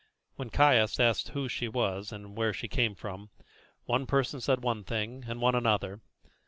[0.35, 3.29] When Caius asked who she was, and where she came from,
[3.85, 6.01] one person said one thing and one another.